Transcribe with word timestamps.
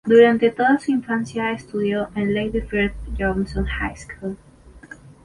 Durante 0.03 0.49
toda 0.49 0.79
su 0.79 0.89
infancia 0.89 1.51
estudió 1.51 2.09
en 2.15 2.33
"Lady 2.33 2.61
Bird 2.61 2.93
Johnson 3.19 3.65
High 3.67 3.95
School". 3.97 4.35